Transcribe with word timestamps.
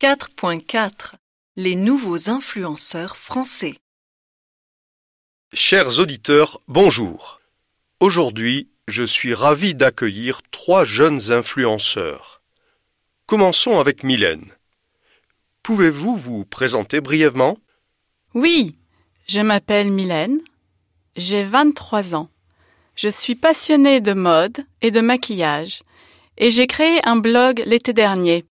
4.4 0.00 1.16
Les 1.56 1.76
nouveaux 1.76 2.30
influenceurs 2.30 3.18
français. 3.18 3.74
Chers 5.52 5.98
auditeurs, 5.98 6.62
bonjour. 6.68 7.38
Aujourd'hui, 8.00 8.70
je 8.88 9.02
suis 9.02 9.34
ravi 9.34 9.74
d'accueillir 9.74 10.40
trois 10.50 10.84
jeunes 10.84 11.32
influenceurs. 11.32 12.40
Commençons 13.26 13.78
avec 13.78 14.02
Mylène. 14.02 14.50
Pouvez-vous 15.62 16.16
vous 16.16 16.46
présenter 16.46 17.02
brièvement? 17.02 17.58
Oui, 18.32 18.78
je 19.28 19.42
m'appelle 19.42 19.90
Mylène, 19.90 20.40
j'ai 21.14 21.44
23 21.44 22.14
ans. 22.14 22.30
Je 22.96 23.10
suis 23.10 23.34
passionnée 23.34 24.00
de 24.00 24.14
mode 24.14 24.64
et 24.80 24.92
de 24.92 25.02
maquillage 25.02 25.82
et 26.38 26.50
j'ai 26.50 26.66
créé 26.66 27.06
un 27.06 27.16
blog 27.16 27.62
l'été 27.66 27.92
dernier. 27.92 28.46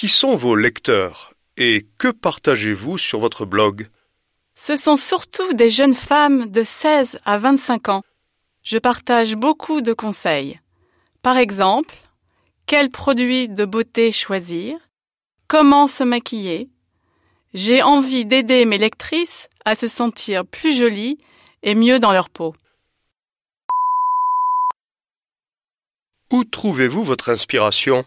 Qui 0.00 0.08
sont 0.08 0.34
vos 0.34 0.56
lecteurs 0.56 1.34
et 1.58 1.86
que 1.98 2.08
partagez-vous 2.08 2.96
sur 2.96 3.20
votre 3.20 3.44
blog? 3.44 3.86
Ce 4.54 4.74
sont 4.74 4.96
surtout 4.96 5.52
des 5.52 5.68
jeunes 5.68 5.94
femmes 5.94 6.46
de 6.50 6.62
16 6.62 7.20
à 7.26 7.36
25 7.36 7.90
ans. 7.90 8.02
Je 8.62 8.78
partage 8.78 9.34
beaucoup 9.34 9.82
de 9.82 9.92
conseils. 9.92 10.58
Par 11.20 11.36
exemple, 11.36 11.94
quels 12.64 12.90
produits 12.90 13.50
de 13.50 13.66
beauté 13.66 14.10
choisir, 14.10 14.78
comment 15.48 15.86
se 15.86 16.02
maquiller? 16.02 16.70
J'ai 17.52 17.82
envie 17.82 18.24
d'aider 18.24 18.64
mes 18.64 18.78
lectrices 18.78 19.50
à 19.66 19.74
se 19.74 19.86
sentir 19.86 20.46
plus 20.46 20.74
jolies 20.74 21.18
et 21.62 21.74
mieux 21.74 21.98
dans 21.98 22.12
leur 22.12 22.30
peau. 22.30 22.54
Où 26.32 26.44
trouvez-vous 26.44 27.04
votre 27.04 27.28
inspiration? 27.28 28.06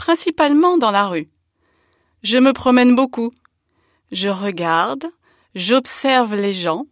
Principalement 0.00 0.78
dans 0.78 0.90
la 0.90 1.08
rue. 1.08 1.28
Je 2.22 2.38
me 2.38 2.54
promène 2.54 2.96
beaucoup. 2.96 3.30
Je 4.12 4.30
regarde, 4.30 5.04
j'observe 5.54 6.34
les 6.34 6.54
gens, 6.54 6.86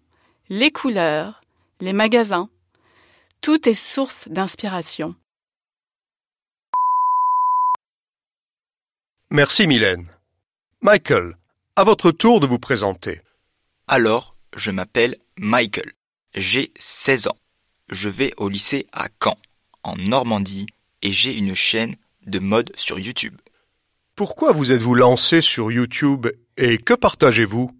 les 0.50 0.70
couleurs, 0.70 1.40
les 1.80 1.94
magasins. 1.94 2.50
Tout 3.40 3.66
est 3.66 3.72
source 3.72 4.28
d'inspiration. 4.28 5.14
Merci 9.30 9.66
Mylène. 9.66 10.06
Michael, 10.82 11.38
à 11.76 11.84
votre 11.84 12.10
tour 12.10 12.40
de 12.40 12.46
vous 12.46 12.58
présenter. 12.58 13.22
Alors, 13.86 14.36
je 14.54 14.70
m'appelle 14.70 15.16
Michael. 15.38 15.94
J'ai 16.34 16.70
16 16.76 17.28
ans. 17.28 17.38
Je 17.88 18.10
vais 18.10 18.34
au 18.36 18.50
lycée 18.50 18.86
à 18.92 19.08
Caen, 19.24 19.38
en 19.82 19.96
Normandie, 19.96 20.66
et 21.00 21.10
j'ai 21.10 21.34
une 21.34 21.54
chaîne 21.54 21.96
de 22.28 22.38
mode 22.38 22.72
sur 22.76 22.98
YouTube. 22.98 23.36
Pourquoi 24.14 24.52
vous 24.52 24.72
êtes-vous 24.72 24.94
lancé 24.94 25.40
sur 25.40 25.70
YouTube 25.70 26.26
et 26.56 26.78
que 26.78 26.94
partagez-vous? 26.94 27.70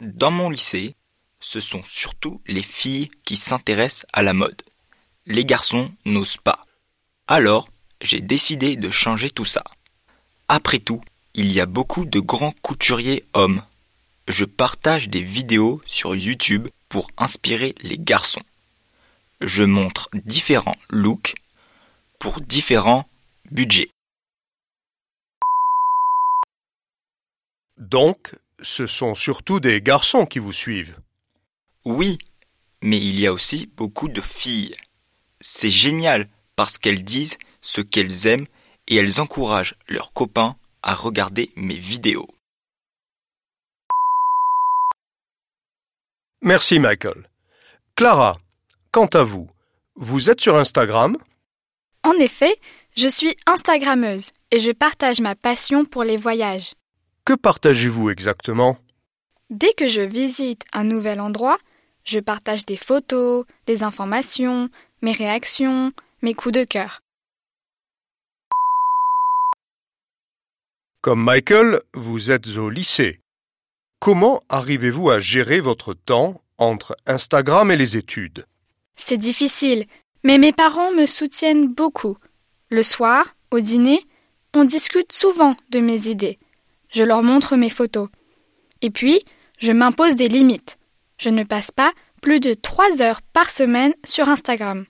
Dans 0.00 0.30
mon 0.30 0.50
lycée, 0.50 0.94
ce 1.40 1.60
sont 1.60 1.82
surtout 1.84 2.40
les 2.46 2.62
filles 2.62 3.10
qui 3.24 3.36
s'intéressent 3.36 4.06
à 4.12 4.22
la 4.22 4.32
mode. 4.32 4.62
Les 5.26 5.44
garçons 5.44 5.86
n'osent 6.04 6.36
pas. 6.36 6.64
Alors, 7.26 7.68
j'ai 8.00 8.20
décidé 8.20 8.76
de 8.76 8.90
changer 8.90 9.30
tout 9.30 9.44
ça. 9.44 9.64
Après 10.48 10.78
tout, 10.78 11.02
il 11.34 11.52
y 11.52 11.60
a 11.60 11.66
beaucoup 11.66 12.04
de 12.04 12.20
grands 12.20 12.54
couturiers 12.62 13.24
hommes. 13.34 13.62
Je 14.26 14.44
partage 14.44 15.08
des 15.08 15.22
vidéos 15.22 15.80
sur 15.86 16.14
YouTube 16.14 16.68
pour 16.88 17.10
inspirer 17.18 17.74
les 17.82 17.98
garçons. 17.98 18.42
Je 19.40 19.62
montre 19.62 20.08
différents 20.24 20.76
looks 20.90 21.34
pour 22.18 22.40
différents 22.40 23.07
budgets. 23.50 23.90
Donc, 27.76 28.34
ce 28.60 28.86
sont 28.86 29.14
surtout 29.14 29.60
des 29.60 29.80
garçons 29.80 30.26
qui 30.26 30.38
vous 30.38 30.52
suivent. 30.52 30.98
Oui, 31.84 32.18
mais 32.82 32.98
il 32.98 33.18
y 33.18 33.26
a 33.26 33.32
aussi 33.32 33.66
beaucoup 33.76 34.08
de 34.08 34.20
filles. 34.20 34.76
C'est 35.40 35.70
génial 35.70 36.26
parce 36.56 36.78
qu'elles 36.78 37.04
disent 37.04 37.38
ce 37.60 37.80
qu'elles 37.80 38.26
aiment 38.26 38.46
et 38.88 38.96
elles 38.96 39.20
encouragent 39.20 39.76
leurs 39.88 40.12
copains 40.12 40.56
à 40.82 40.94
regarder 40.94 41.52
mes 41.56 41.76
vidéos. 41.76 42.28
Merci 46.42 46.78
Michael. 46.78 47.28
Clara, 47.94 48.38
quant 48.92 49.06
à 49.06 49.22
vous, 49.22 49.50
vous 49.96 50.30
êtes 50.30 50.40
sur 50.40 50.56
Instagram? 50.56 51.16
En 52.04 52.12
effet, 52.12 52.54
je 52.98 53.06
suis 53.06 53.36
Instagrammeuse 53.46 54.32
et 54.50 54.58
je 54.58 54.72
partage 54.72 55.20
ma 55.20 55.36
passion 55.36 55.84
pour 55.84 56.02
les 56.02 56.16
voyages. 56.16 56.72
Que 57.24 57.34
partagez-vous 57.34 58.10
exactement? 58.10 58.76
Dès 59.50 59.72
que 59.74 59.86
je 59.86 60.02
visite 60.02 60.64
un 60.72 60.82
nouvel 60.82 61.20
endroit, 61.20 61.58
je 62.02 62.18
partage 62.18 62.66
des 62.66 62.76
photos, 62.76 63.44
des 63.66 63.84
informations, 63.84 64.68
mes 65.00 65.12
réactions, 65.12 65.92
mes 66.22 66.34
coups 66.34 66.54
de 66.54 66.64
cœur. 66.64 67.02
Comme 71.00 71.22
Michael, 71.22 71.82
vous 71.94 72.32
êtes 72.32 72.48
au 72.56 72.68
lycée. 72.68 73.20
Comment 74.00 74.40
arrivez-vous 74.48 75.08
à 75.10 75.20
gérer 75.20 75.60
votre 75.60 75.94
temps 75.94 76.40
entre 76.58 76.96
Instagram 77.06 77.70
et 77.70 77.76
les 77.76 77.96
études? 77.96 78.44
C'est 78.96 79.18
difficile, 79.18 79.86
mais 80.24 80.38
mes 80.38 80.52
parents 80.52 80.90
me 80.90 81.06
soutiennent 81.06 81.72
beaucoup. 81.72 82.18
Le 82.70 82.82
soir, 82.82 83.34
au 83.50 83.60
dîner, 83.60 84.02
on 84.54 84.64
discute 84.64 85.12
souvent 85.12 85.56
de 85.70 85.80
mes 85.80 86.08
idées. 86.08 86.38
Je 86.90 87.02
leur 87.02 87.22
montre 87.22 87.56
mes 87.56 87.70
photos. 87.70 88.08
Et 88.82 88.90
puis, 88.90 89.22
je 89.58 89.72
m'impose 89.72 90.16
des 90.16 90.28
limites. 90.28 90.78
Je 91.18 91.30
ne 91.30 91.44
passe 91.44 91.70
pas 91.70 91.92
plus 92.20 92.40
de 92.40 92.54
trois 92.54 93.00
heures 93.00 93.22
par 93.22 93.50
semaine 93.50 93.94
sur 94.04 94.28
Instagram. 94.28 94.84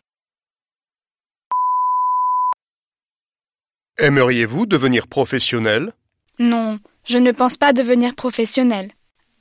Aimeriez-vous 3.99 4.67
devenir 4.67 5.07
professionnel? 5.07 5.93
Non, 6.39 6.81
je 7.05 7.19
ne 7.19 7.33
pense 7.33 7.57
pas 7.57 7.73
devenir 7.73 8.15
professionnel. 8.15 8.91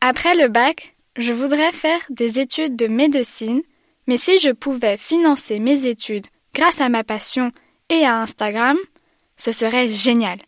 Après 0.01 0.35
le 0.35 0.47
bac, 0.47 0.95
je 1.15 1.33
voudrais 1.33 1.71
faire 1.71 1.99
des 2.11 2.39
études 2.39 2.75
de 2.75 2.87
médecine, 2.87 3.61
mais 4.07 4.17
si 4.17 4.39
je 4.39 4.51
pouvais 4.51 4.97
financer 4.97 5.59
mes 5.59 5.85
études 5.85 6.27
grâce 6.53 6.81
à 6.81 6.89
ma 6.89 7.03
passion 7.03 7.51
et 7.89 8.05
à 8.05 8.21
Instagram, 8.21 8.77
ce 9.37 9.51
serait 9.51 9.89
génial. 9.89 10.39